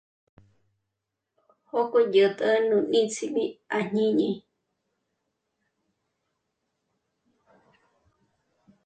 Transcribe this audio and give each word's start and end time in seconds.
Jókò 1.69 1.99
yä't'ä 2.13 2.49
nú 2.67 2.77
níts'imí 2.91 3.45
àjñíni 3.77 4.31